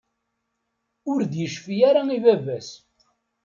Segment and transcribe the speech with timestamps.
[1.11, 2.69] Ur d-yecfi ara i baba-s.